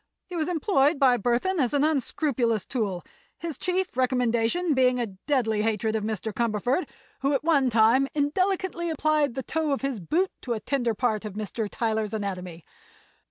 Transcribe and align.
He 0.25 0.35
was 0.35 0.49
employed 0.49 0.97
by 0.97 1.17
Burthon 1.17 1.59
as 1.59 1.75
an 1.75 1.83
unscrupulous 1.83 2.65
tool, 2.65 3.03
his 3.37 3.55
chief 3.55 3.95
recommendation 3.95 4.73
being 4.73 4.99
a 4.99 5.05
deadly 5.05 5.61
hatred 5.61 5.95
of 5.95 6.03
Mr. 6.03 6.33
Cumberford, 6.33 6.89
who 7.19 7.33
at 7.33 7.43
one 7.43 7.69
time 7.69 8.07
indelicately 8.15 8.89
applied 8.89 9.35
the 9.35 9.43
toe 9.43 9.71
of 9.71 9.81
his 9.83 9.99
boot 9.99 10.31
to 10.41 10.53
a 10.53 10.59
tender 10.59 10.95
part 10.95 11.23
of 11.23 11.33
Mr. 11.33 11.67
Tyler's 11.69 12.15
anatomy. 12.15 12.65